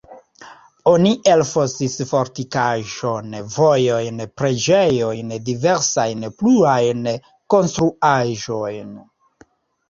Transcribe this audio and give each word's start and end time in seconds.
Oni 0.91 1.09
elfosis 1.33 1.97
fortikaĵon, 2.11 3.35
vojojn, 3.57 4.23
preĝejojn, 4.43 5.35
diversajn 5.51 6.25
pluajn 6.41 7.05
konstruaĵojn. 7.57 8.91